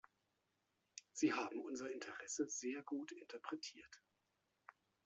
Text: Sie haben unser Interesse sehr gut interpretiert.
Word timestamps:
Sie 1.13 1.31
haben 1.31 1.61
unser 1.61 1.91
Interesse 1.91 2.49
sehr 2.49 2.81
gut 2.81 3.11
interpretiert. 3.11 4.01